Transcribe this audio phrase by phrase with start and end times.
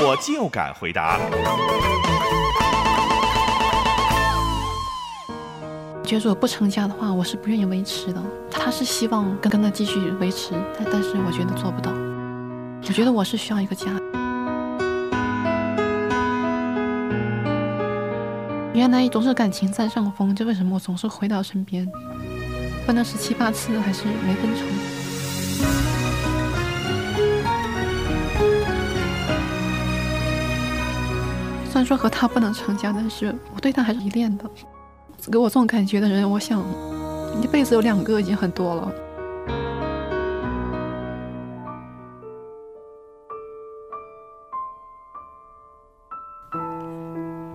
[0.00, 1.18] 我就敢回答。
[6.04, 8.22] 觉得如果不成家的话，我是不愿意维持的。
[8.50, 11.90] 他是希望跟跟他继续维持，但但是我觉得做不到。
[12.86, 13.86] 我觉得我是需要一个家。
[18.72, 21.86] 原来总是感情占上风，这为什么我总是回到身边？
[22.86, 24.97] 分了十七八次，还是没分成。
[31.78, 34.44] 虽然说和他不能成家，但是我对他还是依恋的。
[35.30, 36.60] 给我这种感觉的人，我想
[37.40, 38.92] 一辈子有两个已经很多了。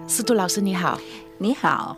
[0.07, 0.97] 司徒老师你好，
[1.37, 1.97] 你好。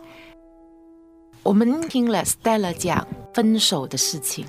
[1.44, 4.44] 我们听了 Stella 讲分手的事情，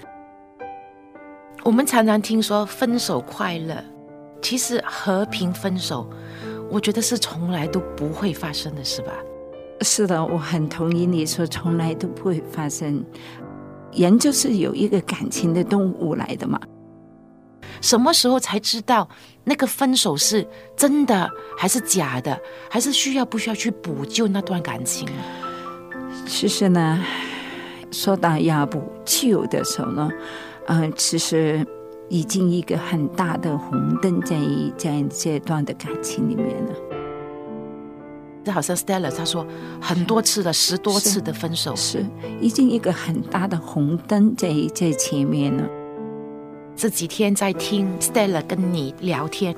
[1.63, 3.83] 我们常常听说分手快乐，
[4.41, 6.09] 其实和平分手。
[6.69, 9.11] 我觉得是从来都不会发生的，是吧？
[9.81, 13.03] 是的，我很同意你说从来都不会发生。
[13.93, 16.59] 人就是有一个感情的动物来的嘛。
[17.79, 19.07] 什么时候才知道
[19.43, 20.45] 那个分手是
[20.75, 22.39] 真的还是假的？
[22.69, 25.07] 还是需要不需要去补救那段感情？
[26.25, 27.03] 其实呢，
[27.91, 30.09] 说到要补救的时候呢，
[30.67, 31.65] 嗯，其实。
[32.09, 34.37] 已经一个很大的红灯在
[34.77, 36.71] 在这段的感情里面了。
[38.43, 39.45] 这好像 Stella 他说
[39.81, 42.05] 很多次了，十多次的分手，是
[42.39, 45.67] 已经一个很大的红灯在在前面了。
[46.73, 49.53] 这几天在听 Stella 跟你聊天，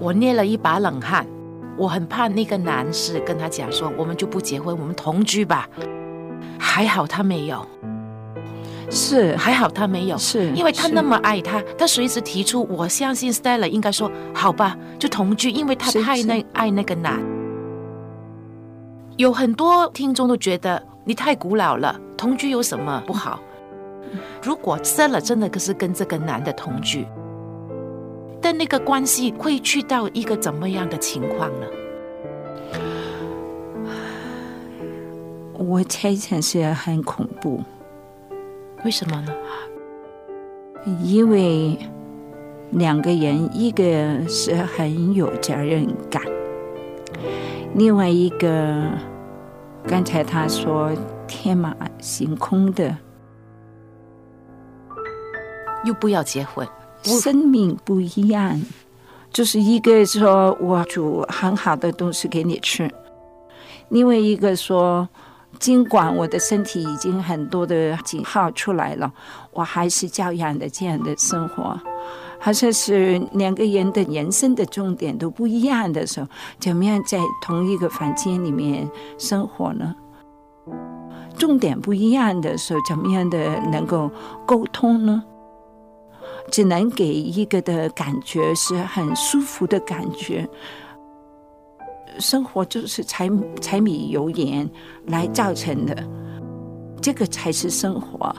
[0.00, 1.24] 我捏了一把冷汗。
[1.76, 5.68] 我很怕那个男士跟他讲说，我们就不结婚，我们同居吧。
[6.58, 7.64] 还好他没有。
[8.90, 17.22] 是还好他没有，是因为他那么爱他，他随时提出，我相信 Stella 应该说好吧，就同居，因为他太那爱那个男。
[19.16, 23.40] 有很多听众都觉得你太古老了，同居有什么不好？
[24.42, 27.06] 如果 Stella 真的可是跟这个男的同居，
[28.40, 31.66] 但那个关系会去到一个怎么样的情况呢？
[35.56, 37.62] 我猜想是很恐怖。
[38.84, 39.32] 为什么呢？
[41.02, 41.78] 因为
[42.72, 46.22] 两个人，一个是很有责任感，
[47.74, 48.90] 另外一个
[49.88, 50.92] 刚才他说
[51.26, 52.94] 天马行空的，
[55.84, 56.68] 又不要结婚，
[57.02, 58.60] 生命不一样，
[59.30, 62.90] 就是一个说我煮很好的东西给你吃，
[63.88, 65.08] 另外一个说。
[65.64, 69.10] 尽管我的身体已经很多的警号出来了，
[69.50, 71.80] 我还是照样的这样的生活。
[72.38, 76.28] 好像是两个人的人生的重点都不一样的时候，
[76.60, 78.86] 怎么样在同一个房间里面
[79.16, 79.94] 生活呢？
[81.38, 84.10] 重点不一样的时候，怎么样的能够
[84.44, 85.24] 沟通呢？
[86.50, 90.46] 只能给一个的感觉是很舒服的感觉。
[92.18, 93.30] 生活就是柴
[93.60, 94.68] 柴米油盐
[95.06, 95.96] 来造成的，
[97.00, 98.34] 这个才是生活。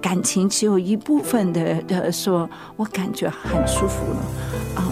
[0.00, 4.16] 感情只有一部分的的说，我感觉很舒服了
[4.76, 4.90] 啊！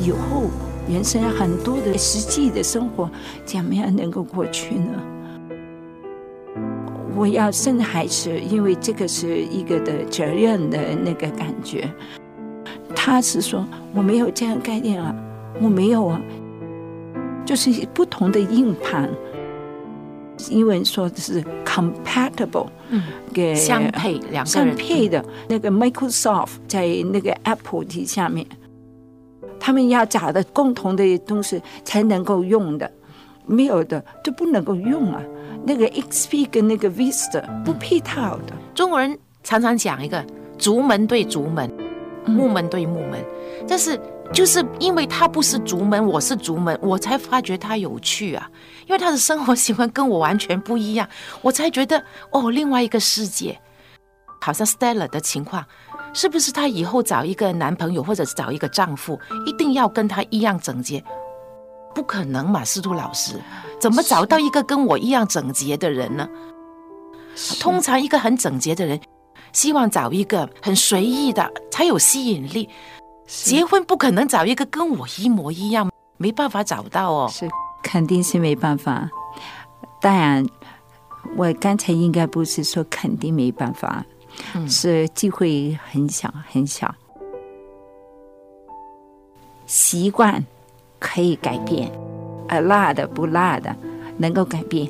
[0.00, 0.44] 以后
[0.88, 3.10] 人生很多的实际的生活，
[3.44, 5.02] 怎么样能够过去呢？
[7.16, 11.88] 我要生孩子，因为这个是一个的责任的那个感觉。
[12.94, 15.14] 他是说我没有这样概念啊。
[15.60, 16.20] 我没有啊，
[17.44, 19.08] 就是不同的硬盘，
[20.50, 23.02] 英文说的是 compatible，嗯，
[23.32, 28.44] 给相配两个人相配的那个 Microsoft 在那个 Apple 底下面，
[29.60, 32.90] 他们要找的共同的东西才能够用的，
[33.46, 35.22] 没有的就不能够用啊。
[35.64, 38.52] 那个 XP 跟那个 Vista 不配套的。
[38.74, 40.22] 中国人常常讲一个
[40.58, 41.70] 竹门对竹门，
[42.26, 43.24] 木门对木门，
[43.68, 43.98] 但是。
[44.32, 48.50] 就是因为他不是竹门，我是竹门，我才发觉他有趣啊。
[48.86, 51.08] 因为他的生活习惯跟我完全不一样，
[51.40, 53.58] 我才觉得哦，另外一个世界。
[54.40, 55.64] 好像 Stella 的情况，
[56.12, 61.02] 是不是她以后找一个男朋友或者是找一个丈夫，一定要跟她一样整洁？
[61.94, 63.40] 不可能嘛，司徒老师，
[63.80, 66.28] 怎么找到一个跟我一样整洁的人呢？
[67.58, 69.00] 通常一个很整洁的人，
[69.52, 72.68] 希望找一个很随意的才有吸引力。
[73.26, 77.28] 结婚不可能找一个跟我一模一样，没办法找到哦。
[77.32, 77.48] 是，
[77.82, 79.08] 肯定是没办法。
[80.00, 80.46] 当然，
[81.36, 84.04] 我刚才应该不是说肯定没办法，
[84.68, 86.94] 是机会很小很小。
[89.66, 90.44] 习惯
[90.98, 91.90] 可以改变，
[92.48, 93.74] 呃，辣的不辣的
[94.18, 94.86] 能够改变。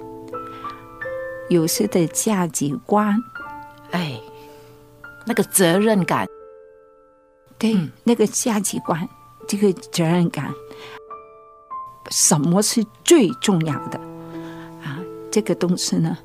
[1.48, 3.16] 有时的价值观，
[3.92, 4.18] 哎，
[5.26, 6.26] 那个责任感，
[7.58, 9.08] 对，那个价值观，
[9.46, 10.52] 这个责任感，
[12.10, 13.98] 什么是最重要的
[14.82, 14.98] 啊？
[15.30, 16.16] 这个东西呢，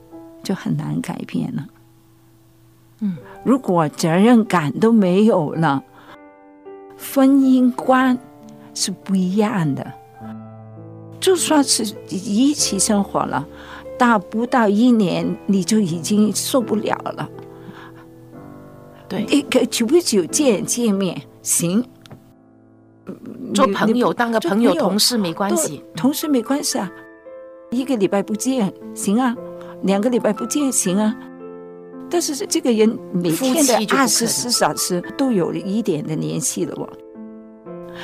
[0.44, 1.66] 就很难改变了。
[3.00, 3.16] 嗯，
[3.46, 5.84] 如果责任感都没有了，
[6.98, 8.18] 婚姻观
[8.74, 9.94] 是不一样的。
[11.22, 13.46] 就算是一起生活了。
[13.98, 17.30] 到不到一年，你就已经受不了了。
[19.10, 21.84] 对，一个久不久见见面行，
[23.54, 26.90] 做朋友当个朋友，同事没关系，同事没关系啊。
[27.72, 29.36] 一个礼拜不见行啊，
[29.84, 31.16] 两个礼拜不见行啊。
[32.10, 36.90] 但是这个人每天的二十四小时都有一点的联系了哦。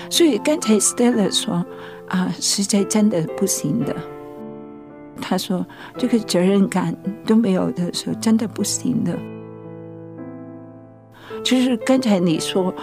[0.09, 1.65] 所以刚才 Stella 说
[2.07, 3.95] 啊，实在真的不行的。
[5.21, 5.65] 他说
[5.97, 9.17] ：“这个责任感都没有的时候，真的不行的。
[11.45, 12.73] 就是刚才你说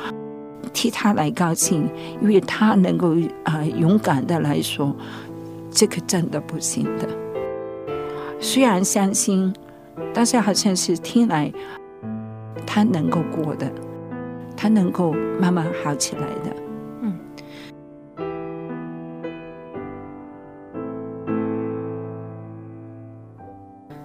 [0.73, 4.95] 替他来高兴，因为他能够啊勇敢的来说，
[5.69, 7.09] 这个真的不行的。
[8.39, 9.53] 虽然相信，
[10.15, 11.53] 但是好像是听来
[12.65, 13.69] 他能够过的，
[14.57, 16.57] 他能够慢慢好起来的。”
[17.03, 17.19] 嗯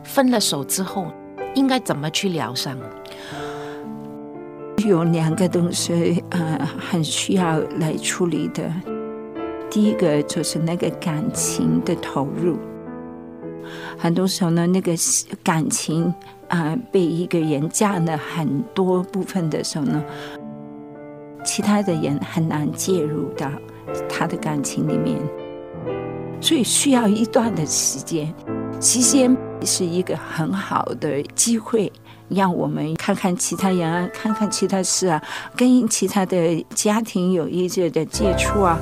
[0.04, 1.12] 分了手之后，
[1.54, 2.75] 应该怎么去疗伤？
[4.87, 8.63] 有两个东西，呃，很需要来处理的。
[9.69, 12.57] 第一个就是那个感情的投入。
[13.97, 14.93] 很多时候呢，那个
[15.43, 16.13] 感情
[16.47, 20.03] 啊，被一个人占了很多部分的时候呢，
[21.43, 23.51] 其他的人很难介入到
[24.07, 25.19] 他的感情里面，
[26.39, 28.33] 所以需要一段的时间。
[28.79, 31.91] 期间是一个很好的机会，
[32.29, 35.21] 让我们看看其他人啊，看看其他事啊，
[35.56, 38.79] 跟其他的家庭有一些的接触啊，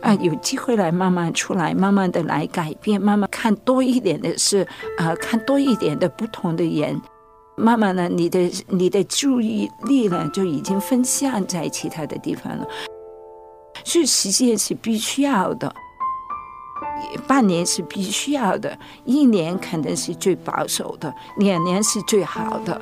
[0.00, 4.66] 啊，有机会来慢慢出来，慢慢的来改变，慢慢看多一点的事
[4.98, 7.00] 啊，看多一点的不同的人，
[7.56, 12.66] 慢慢呢，你的你的注意力呢就已经分散在其他的地方了，
[13.84, 15.74] 所以时间是必须要的。
[17.26, 22.80] 半年是必须要的，一年肯定是最保守的，两年是最好的。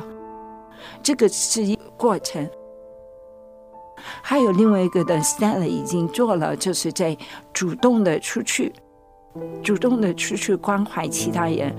[1.02, 2.48] 这个是一个过程。
[4.22, 7.16] 还有另外一个的 Stella 已经做了，就是在
[7.52, 8.72] 主动的出去，
[9.62, 11.74] 主动的出去关怀其他人，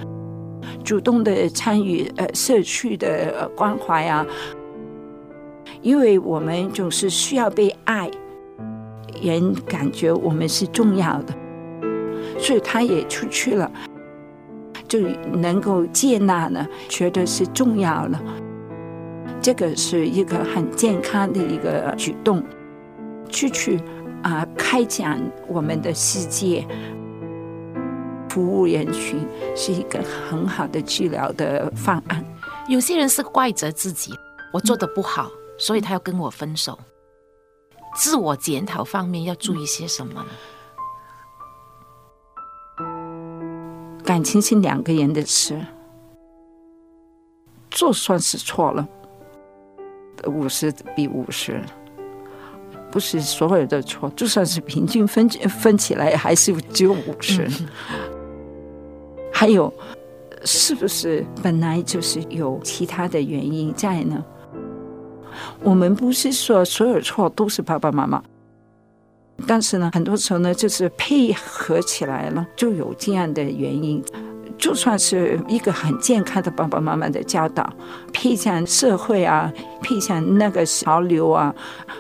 [0.84, 4.26] 主动的参与呃社区的关怀啊。
[5.82, 8.10] 因为我们总是需要被爱，
[9.22, 11.34] 人感觉我们是重要的。
[12.46, 13.72] 所以他也出去了，
[14.88, 15.00] 就
[15.34, 18.22] 能够接纳呢，觉得是重要了。
[19.42, 22.44] 这个是一个很健康的一个举动，
[23.32, 23.82] 出去
[24.22, 26.64] 啊，开展我们的世界，
[28.30, 29.26] 服务人群
[29.56, 32.24] 是一个很好的治疗的方案。
[32.68, 34.14] 有些人是怪责自己，
[34.54, 36.78] 我做的不好，所以他要跟我分手。
[37.96, 40.28] 自我检讨方面要注意些什么呢？
[44.06, 45.60] 感情是两个人的事，
[47.72, 48.88] 就算是错了，
[50.28, 51.60] 五十比五十，
[52.92, 57.50] 不是所有的错，就算是平均分分起来，还是只有五十。
[59.34, 59.74] 还有，
[60.44, 64.24] 是不是本来就是有其他的原因在呢？
[65.64, 68.24] 我们不是说所有错都是爸爸妈妈。
[69.48, 74.04] 但是呢，很多时候呢，就是配合起来了，就有这样的原因。
[74.58, 77.70] 就算是一个很健康的爸爸妈妈的教导，
[78.14, 79.52] 配上社会啊，
[79.82, 81.54] 配上那个潮流啊，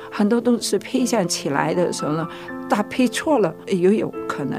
[0.10, 2.26] 很多都是配上起来的时候呢，
[2.70, 4.58] 搭配错了也有可能。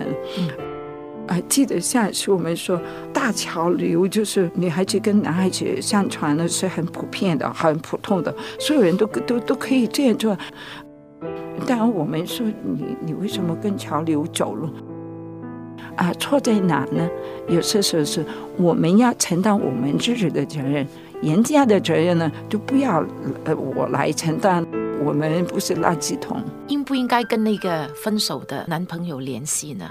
[1.26, 2.80] 啊，记得上次我们说
[3.14, 10.37] 大潮流，就是女孩子跟男孩子上床呢是很普遍的、很普通的，所有人都都都可以这样做。
[11.65, 14.71] 当然，我们说你你为什么跟潮流走了？
[15.97, 17.09] 啊，错在哪呢？
[17.49, 18.25] 有些时候是
[18.57, 20.87] 我们要承担我们自己的责任，
[21.23, 23.05] 人家的责任呢就不要
[23.45, 24.67] 呃我来承担。
[25.05, 26.43] 我们不是垃圾桶。
[26.69, 29.91] 应不应该跟那个分手的男朋友联系呢？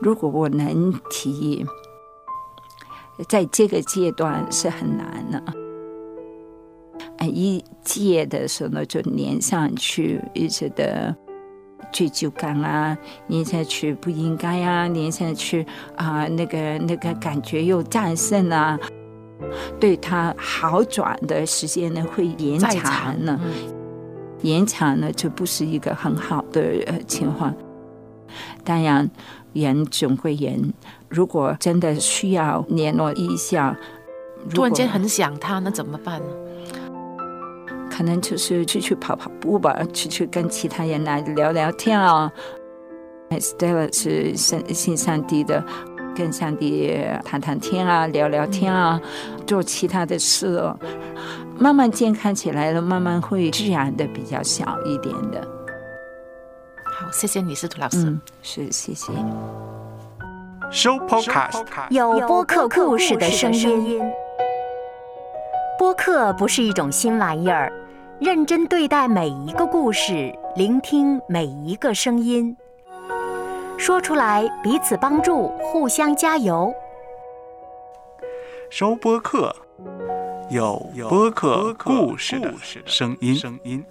[0.00, 1.64] 如果我能提，
[3.28, 5.61] 在这个阶段是很难的。
[7.22, 11.14] 啊，一届的时候呢，就粘上去一直的
[11.92, 12.98] 追究感啊，
[13.28, 15.64] 粘下去不应该啊，粘下去
[15.94, 18.76] 啊，那个那个感觉又战胜啊，
[19.78, 23.40] 对他好转的时间呢会延长呢，
[24.40, 27.54] 延长呢就不是一个很好的呃情况。
[28.64, 29.08] 当然。
[29.54, 30.72] 人总会人，
[31.10, 33.76] 如果真的需要联络一下，
[34.48, 36.26] 突然间很想他，那怎么办呢？
[37.94, 42.32] 可能就是出去跑跑步吧，出去跟其他人来聊聊天啊。
[43.32, 45.62] Stella 是信信上帝的，
[46.16, 48.98] 跟上帝谈谈天啊，聊聊天啊，
[49.46, 50.58] 做其他的事，
[51.58, 55.46] 慢慢健康起来了，慢慢会自然的比较小一点的。
[56.84, 58.18] 好谢谢你，司徒老师。
[58.42, 59.12] 是，谢谢。
[60.70, 64.02] 收 Podcast，有播客故事的声音。
[65.78, 67.72] 播客不是一种新玩意儿，
[68.22, 72.56] 认真对待每一个故事，聆听每一个声音，
[73.76, 76.72] 说出来彼此帮助，互相加油。
[78.70, 79.52] 收播客，
[80.50, 82.54] 有播客故事的
[82.86, 83.84] 声音。